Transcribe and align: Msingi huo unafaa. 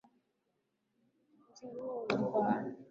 Msingi 1.49 1.79
huo 1.81 2.05
unafaa. 2.13 2.63